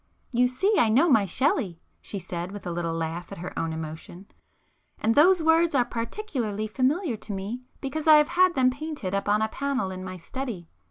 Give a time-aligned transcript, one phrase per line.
[0.31, 3.71] "You see I know my Shelley!" she said with a little laugh at her own
[3.71, 9.29] emotion—"And those words are particularly familiar to me, because I have had them painted up
[9.29, 10.69] on a panel in my study.